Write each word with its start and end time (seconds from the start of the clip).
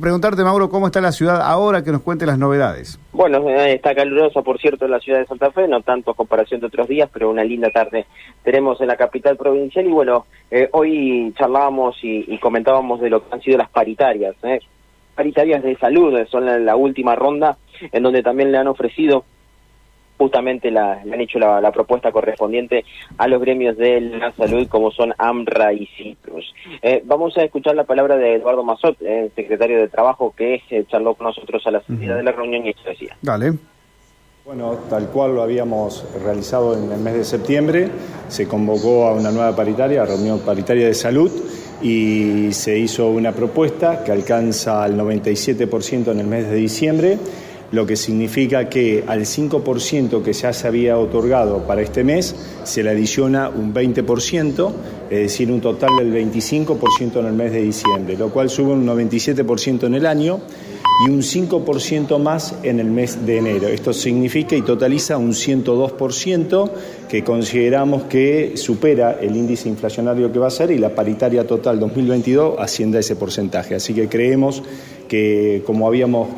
preguntarte, 0.00 0.42
Mauro, 0.42 0.68
cómo 0.68 0.86
está 0.86 1.00
la 1.00 1.12
ciudad 1.12 1.40
ahora, 1.42 1.82
que 1.82 1.92
nos 1.92 2.02
cuente 2.02 2.26
las 2.26 2.38
novedades. 2.38 2.98
Bueno, 3.12 3.48
eh, 3.48 3.74
está 3.74 3.94
calurosa, 3.94 4.42
por 4.42 4.58
cierto, 4.58 4.88
la 4.88 5.00
ciudad 5.00 5.20
de 5.20 5.26
Santa 5.26 5.50
Fe, 5.50 5.68
no 5.68 5.80
tanto 5.82 6.10
a 6.10 6.14
comparación 6.14 6.60
de 6.60 6.66
otros 6.66 6.88
días, 6.88 7.08
pero 7.12 7.30
una 7.30 7.44
linda 7.44 7.70
tarde 7.70 8.06
tenemos 8.42 8.80
en 8.80 8.88
la 8.88 8.96
capital 8.96 9.36
provincial. 9.36 9.86
Y 9.86 9.90
bueno, 9.90 10.26
eh, 10.50 10.68
hoy 10.72 11.32
charlábamos 11.38 11.96
y, 12.02 12.38
comentábamos 12.38 13.00
de 13.00 13.10
lo 13.10 13.26
que 13.26 13.34
han 13.34 13.40
sido 13.42 13.58
las 13.58 13.70
paritarias. 13.70 14.34
¿eh? 14.42 14.60
Paritarias 15.14 15.62
de 15.62 15.76
salud, 15.76 16.18
son 16.30 16.64
la 16.64 16.76
última 16.76 17.14
ronda, 17.14 17.56
en 17.92 18.02
donde 18.02 18.22
también 18.22 18.50
le 18.50 18.58
han 18.58 18.68
ofrecido 18.68 19.24
justamente 20.16 20.70
la, 20.70 21.04
le 21.04 21.14
han 21.14 21.20
hecho 21.20 21.38
la, 21.38 21.72
propuesta 21.72 22.12
correspondiente 22.12 22.84
a 23.18 23.26
los 23.26 23.40
gremios 23.40 23.76
de 23.76 24.00
la 24.00 24.32
salud 24.32 24.68
como 24.68 24.90
son 24.90 25.12
AMRA 25.18 25.72
y 25.72 25.86
CITRUS. 25.86 26.54
Eh, 26.82 27.02
vamos 27.04 27.36
a 27.36 27.42
escuchar 27.42 27.74
la 27.74 27.84
palabra 27.84 28.16
de 28.16 28.34
Eduardo 28.34 28.62
Mazot, 28.62 29.00
el 29.02 29.32
secretario 29.34 29.78
de 29.78 29.88
Trabajo, 29.88 30.32
que 30.36 30.62
eh, 30.70 30.84
charló 30.88 31.14
con 31.14 31.26
nosotros 31.26 31.66
a 31.66 31.70
la 31.70 31.82
salida 31.82 32.16
de 32.16 32.22
la 32.22 32.32
reunión 32.32 32.64
y 32.66 32.70
esto 32.70 32.88
decía. 32.88 33.16
Dale. 33.20 33.54
Bueno, 34.44 34.76
tal 34.90 35.08
cual 35.08 35.34
lo 35.34 35.42
habíamos 35.42 36.06
realizado 36.22 36.76
en 36.76 36.92
el 36.92 37.00
mes 37.00 37.14
de 37.14 37.24
septiembre, 37.24 37.88
se 38.28 38.46
convocó 38.46 39.06
a 39.06 39.14
una 39.14 39.30
nueva 39.30 39.56
paritaria, 39.56 40.04
reunión 40.04 40.40
paritaria 40.40 40.86
de 40.86 40.92
salud, 40.92 41.30
y 41.80 42.52
se 42.52 42.78
hizo 42.78 43.08
una 43.08 43.32
propuesta 43.32 44.04
que 44.04 44.12
alcanza 44.12 44.84
al 44.84 44.98
97% 44.98 46.12
en 46.12 46.20
el 46.20 46.26
mes 46.26 46.48
de 46.48 46.56
diciembre 46.56 47.18
lo 47.74 47.86
que 47.86 47.96
significa 47.96 48.68
que 48.68 49.04
al 49.06 49.22
5% 49.22 50.22
que 50.22 50.32
ya 50.32 50.52
se 50.52 50.68
había 50.68 50.96
otorgado 50.96 51.66
para 51.66 51.82
este 51.82 52.04
mes 52.04 52.34
se 52.62 52.82
le 52.82 52.90
adiciona 52.90 53.48
un 53.48 53.74
20%, 53.74 54.72
es 55.10 55.18
decir, 55.18 55.50
un 55.50 55.60
total 55.60 55.90
del 55.98 56.12
25% 56.12 57.18
en 57.18 57.26
el 57.26 57.32
mes 57.32 57.52
de 57.52 57.62
diciembre, 57.62 58.16
lo 58.16 58.30
cual 58.30 58.48
sube 58.48 58.72
un 58.72 58.86
97% 58.86 59.86
en 59.86 59.94
el 59.94 60.06
año 60.06 60.40
y 61.04 61.10
un 61.10 61.22
5% 61.22 62.18
más 62.20 62.54
en 62.62 62.78
el 62.78 62.86
mes 62.86 63.26
de 63.26 63.38
enero. 63.38 63.68
Esto 63.68 63.92
significa 63.92 64.54
y 64.54 64.62
totaliza 64.62 65.18
un 65.18 65.32
102% 65.32 66.70
que 67.08 67.24
consideramos 67.24 68.04
que 68.04 68.56
supera 68.56 69.18
el 69.20 69.36
índice 69.36 69.68
inflacionario 69.68 70.30
que 70.30 70.38
va 70.38 70.46
a 70.46 70.50
ser 70.50 70.70
y 70.70 70.78
la 70.78 70.94
paritaria 70.94 71.46
total 71.46 71.80
2022 71.80 72.54
asciende 72.58 72.98
a 72.98 73.00
ese 73.00 73.16
porcentaje. 73.16 73.74
Así 73.74 73.92
que 73.92 74.08
creemos 74.08 74.62
que, 75.14 75.62
como 75.64 75.86
habíamos 75.86 76.28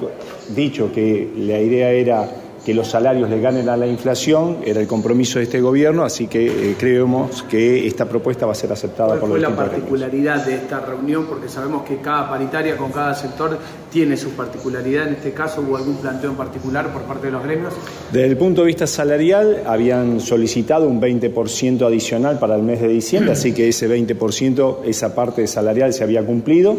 dicho, 0.55 0.93
que 0.93 1.31
la 1.39 1.59
idea 1.59 1.91
era 1.93 2.29
que 2.63 2.75
los 2.75 2.89
salarios 2.89 3.31
le 3.31 3.41
ganen 3.41 3.71
a 3.71 3.77
la 3.77 3.87
inflación, 3.87 4.59
era 4.67 4.81
el 4.81 4.87
compromiso 4.87 5.39
de 5.39 5.45
este 5.45 5.63
gobierno, 5.63 6.05
así 6.05 6.27
que 6.27 6.47
eh, 6.47 6.77
creemos 6.77 7.43
que 7.45 7.87
esta 7.87 8.07
propuesta 8.07 8.45
va 8.45 8.53
a 8.53 8.55
ser 8.57 8.73
aceptada 8.73 9.21
por 9.21 9.31
los 9.31 9.39
¿Cuál 9.39 9.41
fue 9.41 9.51
la 9.51 9.57
particularidad 9.57 10.45
de 10.45 10.57
esta 10.57 10.81
reunión? 10.81 11.25
Porque 11.27 11.49
sabemos 11.49 11.85
que 11.85 11.99
cada 11.99 12.29
paritaria 12.29 12.77
con 12.77 12.93
cada 12.93 13.15
sector 13.15 13.57
tiene 13.91 14.17
su 14.17 14.31
particularidad. 14.31 15.07
En 15.07 15.15
este 15.15 15.33
caso, 15.33 15.63
¿hubo 15.63 15.77
algún 15.77 15.97
planteo 15.97 16.33
en 16.33 16.37
particular 16.37 16.93
por 16.93 17.03
parte 17.03 17.29
de 17.29 17.33
los 17.33 17.45
gremios? 17.45 17.73
Desde 18.13 18.27
el 18.27 18.37
punto 18.37 18.61
de 18.61 18.67
vista 18.67 18.87
salarial, 18.87 19.63
habían 19.65 20.21
solicitado 20.21 20.87
un 20.87 21.01
20% 21.01 21.87
adicional 21.87 22.39
para 22.39 22.57
el 22.57 22.63
mes 22.63 22.83
de 22.83 22.89
diciembre, 22.89 23.33
así 23.39 23.55
que 23.55 23.69
ese 23.69 23.89
20%, 23.89 24.79
esa 24.85 25.15
parte 25.15 25.47
salarial 25.47 25.95
se 25.95 26.03
había 26.03 26.27
cumplido 26.27 26.77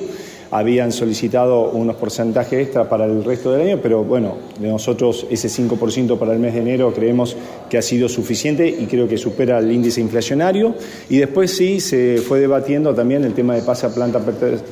habían 0.52 0.92
solicitado 0.92 1.70
unos 1.72 1.96
porcentajes 1.96 2.60
extra 2.60 2.90
para 2.90 3.06
el 3.06 3.24
resto 3.24 3.52
del 3.52 3.68
año, 3.68 3.80
pero 3.82 4.04
bueno, 4.04 4.36
de 4.60 4.68
nosotros 4.68 5.26
ese 5.30 5.48
5% 5.48 6.18
para 6.18 6.34
el 6.34 6.40
mes 6.40 6.54
de 6.54 6.62
enero 6.62 6.94
creemos 6.94 7.36
que 7.70 7.78
ha 7.78 7.82
sido 7.82 8.08
suficiente 8.10 8.68
y 8.68 8.86
creo 8.86 9.08
que 9.08 9.18
supera 9.18 9.60
el 9.60 9.72
índice 9.72 10.02
inflacionario. 10.02 10.76
Y 11.10 11.18
después 11.18 11.56
sí 11.56 11.80
se 11.80 12.18
fue 12.18 12.40
debatiendo 12.40 12.94
también 12.94 13.24
el 13.24 13.34
tema 13.34 13.56
de 13.56 13.62
pase 13.62 13.86
a 13.86 13.90
planta 13.90 14.20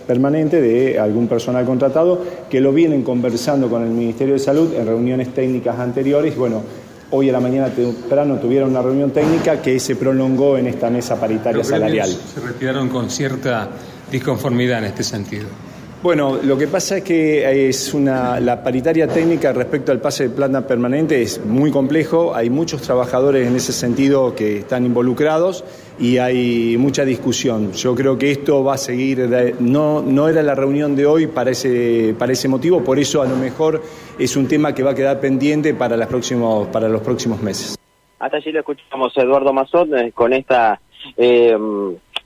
permanente 0.08 0.62
de 0.62 1.00
algún 1.00 1.28
personal 1.28 1.66
contratado, 1.66 2.22
que 2.50 2.62
lo 2.62 2.72
vienen 2.72 3.04
conversando 3.04 3.70
con 3.70 3.84
el 3.84 3.90
Ministerio 3.90 4.34
de 4.34 4.40
Salud 4.40 4.74
en 4.74 4.86
reuniones 4.86 5.34
técnicas 5.34 5.80
anteriores. 5.80 6.36
Bueno, 6.36 6.62
hoy 7.12 7.30
a 7.30 7.34
la 7.34 7.40
mañana 7.40 7.70
temprano 7.70 8.36
tuvieron 8.36 8.70
una 8.70 8.82
reunión 8.82 9.12
técnica 9.12 9.62
que 9.62 9.80
se 9.80 9.96
prolongó 9.96 10.58
en 10.58 10.68
esta 10.68 10.90
mesa 10.90 11.20
paritaria 11.20 11.64
salarial. 11.64 12.10
Se 12.10 12.40
retiraron 12.40 12.90
con 12.90 13.10
cierta 13.10 13.70
disconformidad 14.16 14.80
en 14.80 14.86
este 14.86 15.04
sentido. 15.04 15.48
Bueno, 16.06 16.38
lo 16.44 16.56
que 16.56 16.68
pasa 16.68 16.98
es 16.98 17.04
que 17.04 17.68
es 17.68 17.92
una, 17.96 18.40
la 18.40 18.64
paritaria 18.64 19.08
técnica 19.08 19.52
respecto 19.54 19.92
al 19.92 20.00
pase 20.00 20.28
de 20.28 20.36
planta 20.36 20.68
permanente 20.68 21.20
es 21.20 21.44
muy 21.44 21.72
complejo, 21.72 22.36
hay 22.36 22.52
muchos 22.52 22.84
trabajadores 22.84 23.48
en 23.48 23.56
ese 23.56 23.74
sentido 23.74 24.36
que 24.36 24.60
están 24.60 24.86
involucrados 24.86 25.64
y 25.98 26.20
hay 26.20 26.78
mucha 26.78 27.06
discusión. 27.06 27.72
Yo 27.74 27.96
creo 27.96 28.20
que 28.20 28.30
esto 28.30 28.64
va 28.64 28.76
a 28.76 28.78
seguir, 28.78 29.18
no, 29.60 30.04
no 30.04 30.30
era 30.30 30.44
la 30.44 30.54
reunión 30.54 30.96
de 30.96 31.08
hoy 31.08 31.26
para 31.26 31.50
ese, 31.50 32.14
para 32.20 32.34
ese 32.34 32.48
motivo, 32.50 32.84
por 32.84 33.00
eso 33.00 33.24
a 33.24 33.26
lo 33.26 33.36
mejor 33.36 33.82
es 34.20 34.36
un 34.36 34.48
tema 34.48 34.76
que 34.76 34.84
va 34.84 34.92
a 34.92 34.96
quedar 34.96 35.20
pendiente 35.20 35.74
para, 35.74 35.98
las 35.98 36.08
próximos, 36.08 36.68
para 36.68 36.88
los 36.88 37.02
próximos 37.02 37.42
meses. 37.42 37.80
Hasta 38.20 38.38
allí 38.38 38.52
lo 38.52 38.60
escuchamos 38.60 39.12
Eduardo 39.18 39.52
Mazot 39.54 39.92
eh, 39.94 40.12
con 40.14 40.34
esta... 40.34 40.80
Eh, 41.18 41.58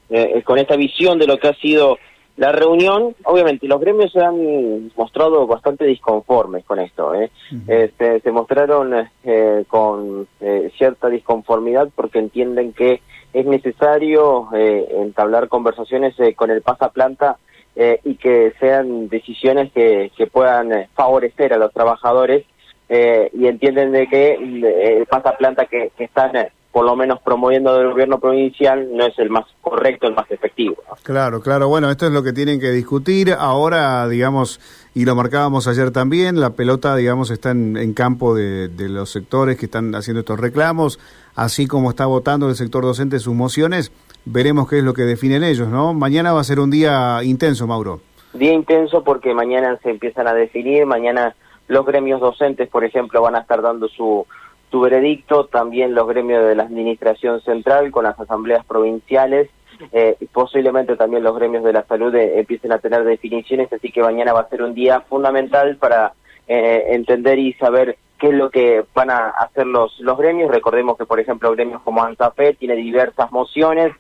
eh, 0.10 0.42
con 0.44 0.58
esta 0.58 0.76
visión 0.76 1.20
de 1.20 1.28
lo 1.28 1.38
que 1.38 1.50
ha 1.50 1.54
sido 1.56 1.98
la 2.40 2.54
reunión, 2.54 3.18
obviamente, 3.26 3.68
los 3.68 3.82
gremios 3.82 4.14
se 4.14 4.22
han 4.22 4.94
mostrado 4.96 5.46
bastante 5.46 5.84
disconformes 5.84 6.64
con 6.64 6.80
esto. 6.80 7.14
¿eh? 7.14 7.30
Este, 7.68 8.22
se 8.22 8.32
mostraron 8.32 9.10
eh, 9.26 9.66
con 9.68 10.26
eh, 10.40 10.72
cierta 10.78 11.10
disconformidad 11.10 11.90
porque 11.94 12.20
entienden 12.20 12.72
que 12.72 13.02
es 13.34 13.46
necesario 13.46 14.48
entablar 14.54 15.50
conversaciones 15.50 16.16
con 16.38 16.50
el 16.50 16.62
pasaplanta 16.62 17.38
y 17.76 18.16
que 18.16 18.54
sean 18.60 19.10
decisiones 19.10 19.72
que, 19.74 20.10
que 20.18 20.26
puedan 20.26 20.88
favorecer 20.96 21.54
a 21.54 21.58
los 21.58 21.74
trabajadores 21.74 22.46
y 22.90 23.48
entienden 23.48 23.92
de 23.92 24.08
que 24.08 24.34
el 24.34 25.06
pasaplanta 25.06 25.66
que, 25.66 25.92
que 25.96 26.06
están 26.06 26.32
por 26.72 26.86
lo 26.86 26.96
menos 26.96 27.20
promoviendo 27.22 27.76
del 27.76 27.90
gobierno 27.90 28.20
provincial, 28.20 28.88
no 28.96 29.04
es 29.06 29.18
el 29.18 29.30
más 29.30 29.46
correcto, 29.62 30.08
el 30.08 30.14
más 30.14 30.30
efectivo. 30.30 30.76
Claro, 31.04 31.42
claro. 31.42 31.68
Bueno, 31.68 31.90
esto 31.90 32.06
es 32.06 32.12
lo 32.12 32.22
que 32.22 32.32
tienen 32.32 32.60
que 32.60 32.70
discutir. 32.70 33.34
Ahora, 33.38 34.08
digamos, 34.08 34.60
y 34.94 35.06
lo 35.06 35.16
marcábamos 35.16 35.68
ayer 35.68 35.90
también, 35.92 36.40
la 36.40 36.52
pelota, 36.52 36.96
digamos, 36.96 37.32
está 37.32 37.52
en, 37.52 37.94
campo 37.94 38.36
de, 38.36 38.70
los 38.78 39.10
sectores 39.10 39.58
que 39.58 39.66
están 39.66 39.96
haciendo 39.96 40.20
estos 40.20 40.40
reclamos, 40.40 41.00
así 41.36 41.66
como 41.66 41.90
está 41.90 42.06
votando 42.06 42.48
el 42.48 42.56
sector 42.56 42.84
docente 42.84 43.18
sus 43.18 43.34
mociones. 43.34 43.92
Veremos 44.26 44.70
qué 44.70 44.80
es 44.80 44.84
lo 44.84 44.94
que 44.94 45.04
definen 45.04 45.44
ellos, 45.44 45.70
¿no? 45.70 45.96
Mañana 45.96 46.34
va 46.34 46.42
a 46.42 46.44
ser 46.44 46.60
un 46.60 46.70
día 46.70 47.24
intenso, 47.24 47.66
Mauro. 47.66 48.02
Día 48.34 48.54
intenso 48.54 49.04
porque 49.04 49.34
mañana 49.34 49.80
se 49.82 49.90
empiezan 49.90 50.28
a 50.28 50.34
definir, 50.36 50.86
mañana 50.86 51.36
los 51.68 51.86
gremios 51.86 52.20
docentes, 52.20 52.70
por 52.70 52.84
ejemplo, 52.84 53.22
van 53.22 53.36
a 53.36 53.40
estar 53.40 53.62
dando 53.62 53.88
su 53.88 54.28
tu 54.70 54.82
veredicto, 54.82 55.46
también 55.46 55.96
los 55.96 56.08
gremios 56.08 56.46
de 56.46 56.56
la 56.56 56.64
Administración 56.64 57.42
Central 57.42 57.92
con 57.92 58.04
las 58.04 58.20
asambleas 58.20 58.66
provinciales, 58.66 59.50
eh, 59.92 60.18
posiblemente 60.32 60.96
también 60.96 61.24
los 61.24 61.36
gremios 61.36 61.64
de 61.64 61.74
la 61.74 61.84
salud 61.84 62.14
eh, 62.16 62.40
empiecen 62.40 62.72
a 62.72 62.80
tener 62.80 63.04
definiciones, 63.04 63.72
así 63.72 63.92
que 63.92 64.02
mañana 64.02 64.34
va 64.34 64.42
a 64.42 64.50
ser 64.50 64.62
un 64.62 64.74
día 64.74 65.02
fundamental 65.02 65.78
para 65.78 66.14
eh, 66.48 66.84
entender 66.90 67.40
y 67.40 67.54
saber 67.54 67.98
qué 68.18 68.28
es 68.28 68.34
lo 68.34 68.50
que 68.50 68.86
van 68.94 69.10
a 69.10 69.30
hacer 69.30 69.66
los, 69.66 70.00
los 70.00 70.18
gremios. 70.18 70.52
Recordemos 70.52 70.98
que, 70.98 71.06
por 71.06 71.20
ejemplo, 71.20 71.52
gremios 71.52 71.82
como 71.82 72.04
ANSAFE 72.04 72.54
tiene 72.56 72.76
diversas 72.76 73.32
mociones, 73.32 73.94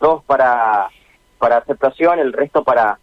dos 0.00 0.24
para, 0.24 0.88
para 1.38 1.58
aceptación, 1.58 2.18
el 2.18 2.32
resto 2.32 2.64
para 2.64 2.98